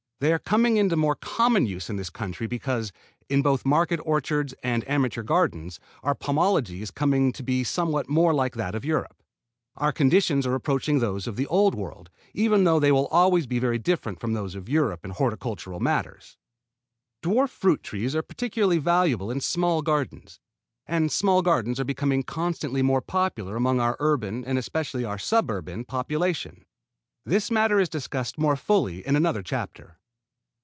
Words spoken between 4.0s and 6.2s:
orchards and amateur gardens, our